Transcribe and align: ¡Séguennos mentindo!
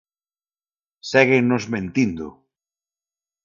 ¡Séguennos 1.11 1.63
mentindo! 1.73 2.27